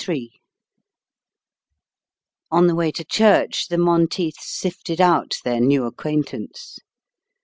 III 0.07 0.31
On 2.49 2.65
the 2.65 2.73
way 2.73 2.91
to 2.91 3.03
church, 3.05 3.67
the 3.67 3.77
Monteiths 3.77 4.49
sifted 4.49 4.99
out 4.99 5.35
their 5.43 5.59
new 5.59 5.85
acquaintance. 5.85 6.79